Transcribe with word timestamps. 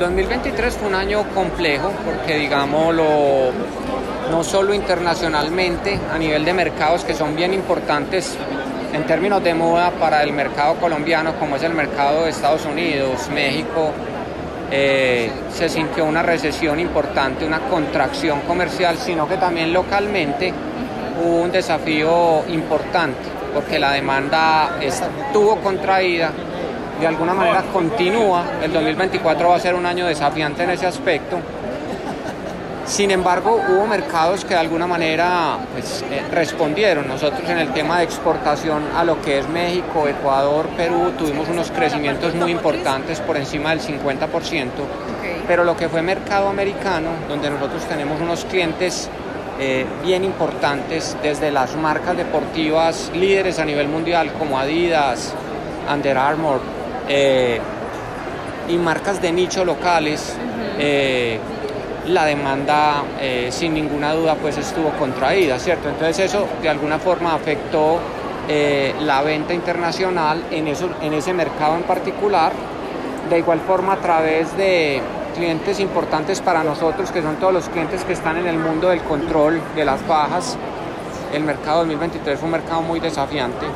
2023 0.00 0.78
fue 0.78 0.88
un 0.88 0.94
año 0.94 1.24
complejo 1.34 1.92
porque 2.06 2.38
digámoslo, 2.38 3.52
no 4.30 4.42
solo 4.42 4.72
internacionalmente, 4.72 6.00
a 6.10 6.16
nivel 6.16 6.42
de 6.42 6.54
mercados 6.54 7.04
que 7.04 7.12
son 7.12 7.36
bien 7.36 7.52
importantes 7.52 8.34
en 8.94 9.04
términos 9.04 9.44
de 9.44 9.52
moda 9.52 9.90
para 9.90 10.22
el 10.22 10.32
mercado 10.32 10.76
colombiano, 10.76 11.34
como 11.38 11.56
es 11.56 11.62
el 11.64 11.74
mercado 11.74 12.24
de 12.24 12.30
Estados 12.30 12.64
Unidos, 12.64 13.28
México, 13.28 13.90
eh, 14.70 15.30
se 15.52 15.68
sintió 15.68 16.06
una 16.06 16.22
recesión 16.22 16.80
importante, 16.80 17.44
una 17.44 17.60
contracción 17.68 18.40
comercial, 18.48 18.96
sino 18.96 19.28
que 19.28 19.36
también 19.36 19.70
localmente 19.70 20.50
hubo 21.22 21.42
un 21.42 21.52
desafío 21.52 22.42
importante, 22.48 23.20
porque 23.52 23.78
la 23.78 23.92
demanda 23.92 24.78
estuvo 24.80 25.56
contraída, 25.56 26.32
de 27.00 27.06
alguna 27.06 27.34
manera 27.34 27.62
continúa, 27.72 28.44
el 28.62 28.72
2024 28.72 29.48
va 29.48 29.56
a 29.56 29.60
ser 29.60 29.74
un 29.74 29.86
año 29.86 30.06
desafiante 30.06 30.62
en 30.64 30.70
ese 30.70 30.86
aspecto, 30.86 31.38
sin 32.90 33.12
embargo, 33.12 33.62
hubo 33.68 33.86
mercados 33.86 34.44
que 34.44 34.54
de 34.54 34.60
alguna 34.60 34.84
manera 34.88 35.58
pues, 35.72 36.04
eh, 36.10 36.22
respondieron. 36.32 37.06
Nosotros 37.06 37.48
en 37.48 37.58
el 37.58 37.72
tema 37.72 37.98
de 37.98 38.04
exportación 38.04 38.82
a 38.96 39.04
lo 39.04 39.22
que 39.22 39.38
es 39.38 39.48
México, 39.48 40.08
Ecuador, 40.08 40.66
Perú, 40.76 41.12
tuvimos 41.16 41.48
unos 41.48 41.70
crecimientos 41.70 42.34
muy 42.34 42.50
importantes 42.50 43.20
por 43.20 43.36
encima 43.36 43.70
del 43.70 43.80
50%. 43.80 44.84
Pero 45.46 45.62
lo 45.62 45.76
que 45.76 45.88
fue 45.88 46.02
mercado 46.02 46.48
americano, 46.48 47.10
donde 47.28 47.48
nosotros 47.48 47.84
tenemos 47.84 48.20
unos 48.20 48.44
clientes 48.44 49.08
eh, 49.60 49.86
bien 50.02 50.24
importantes, 50.24 51.16
desde 51.22 51.52
las 51.52 51.76
marcas 51.76 52.16
deportivas 52.16 53.12
líderes 53.14 53.60
a 53.60 53.64
nivel 53.64 53.86
mundial 53.86 54.32
como 54.32 54.58
Adidas, 54.58 55.32
Under 55.88 56.18
Armour, 56.18 56.60
eh, 57.10 57.60
y 58.68 58.76
marcas 58.78 59.20
de 59.20 59.32
nicho 59.32 59.64
locales 59.64 60.34
la 62.06 62.24
demanda 62.24 63.04
eh, 63.20 63.48
sin 63.50 63.74
ninguna 63.74 64.12
duda 64.14 64.34
pues 64.34 64.56
estuvo 64.56 64.90
contraída, 64.90 65.58
¿cierto? 65.58 65.88
Entonces 65.88 66.18
eso 66.18 66.46
de 66.62 66.68
alguna 66.68 66.98
forma 66.98 67.34
afectó 67.34 67.98
eh, 68.48 68.94
la 69.02 69.22
venta 69.22 69.54
internacional 69.54 70.44
en, 70.50 70.68
eso, 70.68 70.90
en 71.02 71.12
ese 71.14 71.32
mercado 71.32 71.76
en 71.76 71.82
particular, 71.82 72.52
de 73.28 73.38
igual 73.38 73.60
forma 73.60 73.94
a 73.94 73.96
través 73.96 74.56
de 74.56 75.00
clientes 75.36 75.78
importantes 75.80 76.40
para 76.40 76.64
nosotros, 76.64 77.10
que 77.12 77.22
son 77.22 77.36
todos 77.36 77.52
los 77.52 77.68
clientes 77.68 78.02
que 78.04 78.12
están 78.12 78.36
en 78.36 78.46
el 78.46 78.58
mundo 78.58 78.88
del 78.88 79.02
control 79.02 79.60
de 79.76 79.84
las 79.84 80.06
bajas. 80.06 80.56
El 81.32 81.44
mercado 81.44 81.78
2023 81.80 82.38
fue 82.38 82.46
un 82.46 82.52
mercado 82.52 82.82
muy 82.82 82.98
desafiante 82.98 83.66